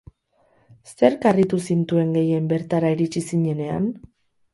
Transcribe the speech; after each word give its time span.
Zerk 0.93 1.27
harritu 1.31 1.59
zintuen 1.67 2.15
gehien 2.15 2.47
bertara 2.53 2.91
iritsi 2.97 3.23
zinenean? 3.27 3.87